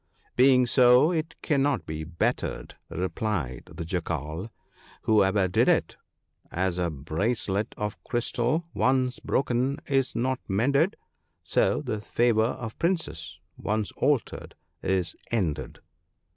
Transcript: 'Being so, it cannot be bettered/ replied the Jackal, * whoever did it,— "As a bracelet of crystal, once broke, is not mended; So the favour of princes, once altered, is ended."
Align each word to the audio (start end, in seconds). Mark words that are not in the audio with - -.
'Being 0.35 0.65
so, 0.65 1.11
it 1.11 1.39
cannot 1.43 1.85
be 1.85 2.03
bettered/ 2.03 2.75
replied 2.89 3.69
the 3.71 3.85
Jackal, 3.85 4.49
* 4.77 5.01
whoever 5.03 5.47
did 5.47 5.69
it,— 5.69 5.95
"As 6.51 6.79
a 6.79 6.89
bracelet 6.89 7.75
of 7.77 8.03
crystal, 8.03 8.65
once 8.73 9.19
broke, 9.19 9.51
is 9.85 10.15
not 10.15 10.39
mended; 10.47 10.95
So 11.43 11.83
the 11.83 12.01
favour 12.01 12.41
of 12.45 12.79
princes, 12.79 13.39
once 13.57 13.91
altered, 13.91 14.55
is 14.81 15.15
ended." 15.29 15.81